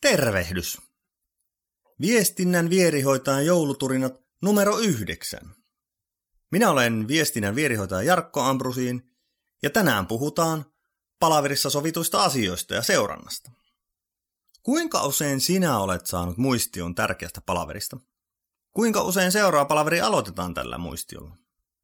Tervehdys! 0.00 0.78
Viestinnän 2.00 2.70
vierihoitajan 2.70 3.46
jouluturinat 3.46 4.14
numero 4.42 4.78
yhdeksän. 4.78 5.54
Minä 6.50 6.70
olen 6.70 7.08
viestinnän 7.08 7.54
vierihoitaja 7.54 8.02
Jarkko 8.02 8.40
Ambrusiin 8.40 9.02
ja 9.62 9.70
tänään 9.70 10.06
puhutaan 10.06 10.64
palaverissa 11.18 11.70
sovituista 11.70 12.24
asioista 12.24 12.74
ja 12.74 12.82
seurannasta. 12.82 13.50
Kuinka 14.62 15.06
usein 15.06 15.40
sinä 15.40 15.78
olet 15.78 16.06
saanut 16.06 16.36
muistion 16.36 16.94
tärkeästä 16.94 17.40
palaverista? 17.40 17.96
Kuinka 18.72 19.02
usein 19.02 19.32
seuraa 19.32 19.64
palaveri 19.64 20.00
aloitetaan 20.00 20.54
tällä 20.54 20.78
muistiolla 20.78 21.36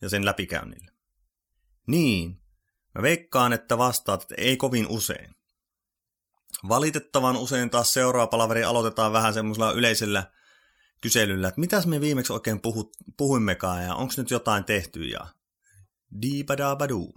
ja 0.00 0.08
sen 0.08 0.24
läpikäynnillä? 0.24 0.92
Niin, 1.86 2.42
mä 2.94 3.02
veikkaan, 3.02 3.52
että 3.52 3.78
vastaat, 3.78 4.22
että 4.22 4.34
ei 4.38 4.56
kovin 4.56 4.86
usein. 4.88 5.36
Valitettavan 6.68 7.36
usein 7.36 7.70
taas 7.70 7.92
seuraava 7.92 8.26
palaveri 8.26 8.64
aloitetaan 8.64 9.12
vähän 9.12 9.34
semmoisella 9.34 9.72
yleisellä 9.72 10.30
kyselyllä, 11.00 11.48
että 11.48 11.60
mitäs 11.60 11.86
me 11.86 12.00
viimeksi 12.00 12.32
oikein 12.32 12.60
puhut, 12.60 12.96
puhuimmekaan 13.16 13.84
ja 13.84 13.94
onko 13.94 14.14
nyt 14.16 14.30
jotain 14.30 14.64
tehty 14.64 15.04
ja 15.04 15.26
diibadabaduu. 16.22 17.14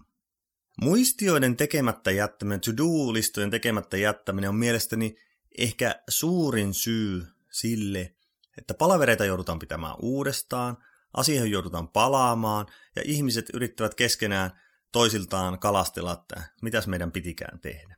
Muistioiden 0.82 1.58
tekemättä 1.58 2.12
jättäminen, 2.12 2.62
to-do-listojen 2.62 3.50
tekemättä 3.50 3.98
jättäminen 3.98 4.50
on 4.50 4.56
mielestäni 4.56 5.16
ehkä 5.58 6.04
suurin 6.10 6.74
syy 6.74 7.28
sille, 7.52 8.16
että 8.58 8.74
palavereita 8.74 9.26
joudutaan 9.26 9.60
pitämään 9.60 9.96
uudestaan, 10.02 10.78
asioihin 11.14 11.52
joudutaan 11.52 11.88
palaamaan 11.88 12.66
ja 12.96 13.02
ihmiset 13.06 13.46
yrittävät 13.54 13.96
keskenään 13.96 14.52
toisiltaan 14.92 15.60
kalastella, 15.60 16.14
että 16.14 16.44
mitäs 16.62 16.88
meidän 16.88 17.12
pitikään 17.12 17.60
tehdä. 17.60 17.96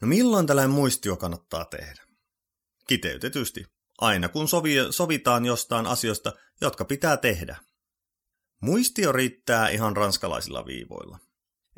No 0.00 0.08
milloin 0.08 0.46
tällainen 0.46 0.70
muistio 0.70 1.16
kannattaa 1.16 1.64
tehdä? 1.64 2.02
Kiteytetysti, 2.88 3.64
aina 3.98 4.28
kun 4.28 4.48
sovi, 4.48 4.74
sovitaan 4.90 5.46
jostain 5.46 5.86
asioista, 5.86 6.32
jotka 6.60 6.84
pitää 6.84 7.16
tehdä. 7.16 7.56
Muistio 8.60 9.12
riittää 9.12 9.68
ihan 9.68 9.96
ranskalaisilla 9.96 10.66
viivoilla. 10.66 11.18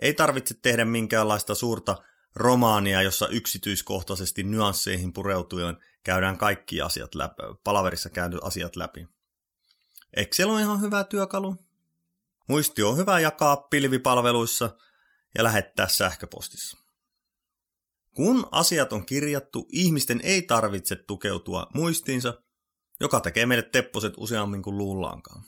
Ei 0.03 0.15
tarvitse 0.15 0.55
tehdä 0.62 0.84
minkäänlaista 0.84 1.55
suurta 1.55 1.97
romaania, 2.34 3.03
jossa 3.03 3.28
yksityiskohtaisesti 3.28 4.43
nyansseihin 4.43 5.12
pureutuen 5.12 5.77
käydään 6.05 6.39
kaikki 6.39 6.81
asiat 6.81 7.15
läpi, 7.15 7.43
palaverissa 7.65 8.11
käydyt 8.11 8.41
asiat 8.43 8.77
läpi. 8.77 9.09
Excel 10.17 10.50
on 10.50 10.61
ihan 10.61 10.81
hyvä 10.81 11.05
työkalu. 11.05 11.56
Muistio 12.48 12.91
on 12.91 12.97
hyvä 12.97 13.21
jakaa 13.21 13.56
pilvipalveluissa 13.56 14.77
ja 15.34 15.45
lähettää 15.45 15.89
sähköpostissa. 15.89 16.88
Kun 18.19 18.49
asiat 18.51 18.93
on 18.93 19.07
kirjattu, 19.07 19.67
ihmisten 19.73 20.21
ei 20.25 20.43
tarvitse 20.43 20.97
tukeutua 20.97 21.67
muistiinsa, 21.75 22.43
joka 23.01 23.21
tekee 23.21 23.47
meille 23.47 23.69
tepposet 23.73 24.13
useammin 24.17 24.63
kuin 24.63 24.79
luullaankaan. 24.79 25.45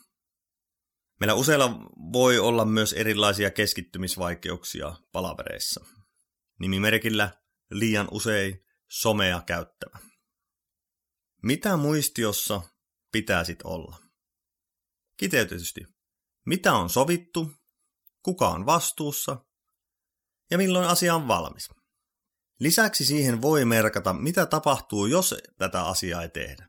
Meillä 1.20 1.34
useilla 1.34 1.70
voi 2.12 2.38
olla 2.38 2.64
myös 2.64 2.92
erilaisia 2.92 3.50
keskittymisvaikeuksia 3.50 4.96
palavereissa. 5.12 5.84
Nimimerkillä 6.60 7.30
liian 7.70 8.08
usein 8.10 8.64
somea 8.90 9.42
käyttävä. 9.46 9.98
Mitä 11.42 11.76
muistiossa 11.76 12.62
pitäisit 13.12 13.58
olla? 13.64 13.96
Kiteytetysti, 15.16 15.80
mitä 16.46 16.74
on 16.74 16.90
sovittu, 16.90 17.52
kuka 18.22 18.48
on 18.48 18.66
vastuussa 18.66 19.44
ja 20.50 20.58
milloin 20.58 20.88
asia 20.88 21.14
on 21.14 21.28
valmis. 21.28 21.79
Lisäksi 22.60 23.04
siihen 23.04 23.42
voi 23.42 23.64
merkata, 23.64 24.12
mitä 24.12 24.46
tapahtuu, 24.46 25.06
jos 25.06 25.34
tätä 25.58 25.82
asiaa 25.86 26.22
ei 26.22 26.28
tehdä. 26.28 26.68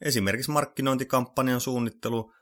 Esimerkiksi 0.00 0.50
markkinointikampanjan 0.50 1.60
suunnittelu 1.60 2.34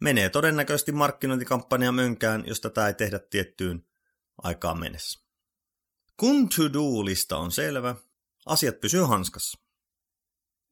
menee 0.00 0.28
todennäköisesti 0.28 0.92
markkinointikampanja 0.92 1.92
mönkään, 1.92 2.44
jos 2.46 2.60
tätä 2.60 2.86
ei 2.86 2.94
tehdä 2.94 3.18
tiettyyn 3.18 3.86
aikaan 4.42 4.80
mennessä. 4.80 5.20
Kun 6.16 6.48
to-do-lista 6.48 7.36
on 7.36 7.52
selvä, 7.52 7.94
asiat 8.46 8.80
pysyy 8.80 9.02
hanskassa. 9.02 9.58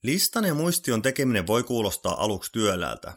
Listan 0.03 0.44
ja 0.44 0.54
muistion 0.54 1.03
tekeminen 1.03 1.47
voi 1.47 1.62
kuulostaa 1.62 2.25
aluksi 2.25 2.53
työläältä, 2.53 3.12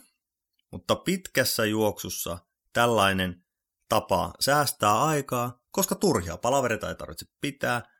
mutta 0.72 0.96
pitkässä 0.96 1.66
juoksussa 1.66 2.38
tällainen 2.74 3.46
tapa 3.90 4.34
säästää 4.40 5.03
aikaa, 5.03 5.63
koska 5.72 5.96
turhia 5.96 6.38
palavereita 6.38 6.90
ei 6.90 6.96
tarvitse 6.96 7.25
pitää 7.42 7.97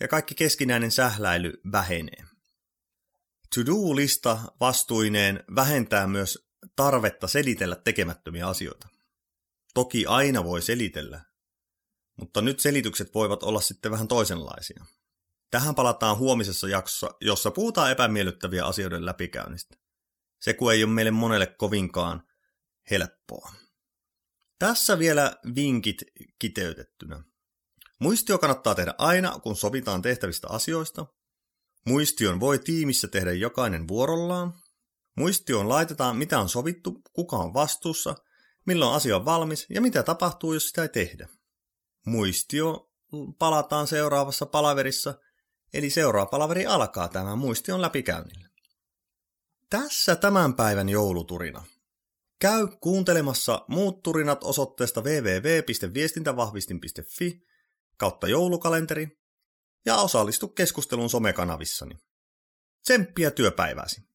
ja 0.00 0.08
kaikki 0.08 0.34
keskinäinen 0.34 0.90
sähläily 0.90 1.60
vähenee. 1.72 2.24
To-do-lista 3.54 4.38
vastuineen 4.60 5.44
vähentää 5.54 6.06
myös 6.06 6.50
tarvetta 6.76 7.28
selitellä 7.28 7.76
tekemättömiä 7.76 8.48
asioita. 8.48 8.88
Toki 9.74 10.06
aina 10.06 10.44
voi 10.44 10.62
selitellä, 10.62 11.24
mutta 12.16 12.42
nyt 12.42 12.60
selitykset 12.60 13.14
voivat 13.14 13.42
olla 13.42 13.60
sitten 13.60 13.90
vähän 13.90 14.08
toisenlaisia. 14.08 14.84
Tähän 15.50 15.74
palataan 15.74 16.18
huomisessa 16.18 16.68
jaksossa, 16.68 17.10
jossa 17.20 17.50
puhutaan 17.50 17.90
epämiellyttäviä 17.90 18.64
asioiden 18.66 19.06
läpikäynnistä. 19.06 19.76
Se 20.40 20.54
kun 20.54 20.72
ei 20.72 20.84
ole 20.84 20.92
meille 20.92 21.10
monelle 21.10 21.46
kovinkaan 21.46 22.22
helppoa. 22.90 23.52
Tässä 24.58 24.98
vielä 24.98 25.36
vinkit 25.54 26.02
kiteytettynä. 26.38 27.22
Muistio 28.00 28.38
kannattaa 28.38 28.74
tehdä 28.74 28.94
aina, 28.98 29.40
kun 29.42 29.56
sovitaan 29.56 30.02
tehtävistä 30.02 30.48
asioista. 30.48 31.06
Muistion 31.86 32.40
voi 32.40 32.58
tiimissä 32.58 33.08
tehdä 33.08 33.32
jokainen 33.32 33.88
vuorollaan. 33.88 34.54
Muistioon 35.16 35.68
laitetaan, 35.68 36.16
mitä 36.16 36.40
on 36.40 36.48
sovittu, 36.48 37.02
kuka 37.12 37.36
on 37.36 37.54
vastuussa, 37.54 38.14
milloin 38.66 38.94
asia 38.94 39.16
on 39.16 39.24
valmis 39.24 39.66
ja 39.70 39.80
mitä 39.80 40.02
tapahtuu, 40.02 40.52
jos 40.52 40.68
sitä 40.68 40.82
ei 40.82 40.88
tehdä. 40.88 41.28
Muistio 42.06 42.90
palataan 43.38 43.86
seuraavassa 43.86 44.46
palaverissa, 44.46 45.14
eli 45.74 45.90
seuraava 45.90 46.26
palaveri 46.26 46.66
alkaa 46.66 47.08
tämän 47.08 47.38
muistion 47.38 47.82
läpikäynnillä. 47.82 48.48
Tässä 49.70 50.16
tämän 50.16 50.54
päivän 50.54 50.88
jouluturina. 50.88 51.64
Käy 52.38 52.68
kuuntelemassa 52.80 53.64
muut 53.68 54.02
turinat 54.02 54.44
osoitteesta 54.44 55.00
www.viestintävahvistin.fi 55.00 57.49
kautta 58.00 58.28
joulukalenteri 58.28 59.20
ja 59.86 59.96
osallistu 59.96 60.48
keskustelun 60.48 61.10
somekanavissani. 61.10 61.98
Tsemppiä 62.82 63.30
työpäivääsi! 63.30 64.09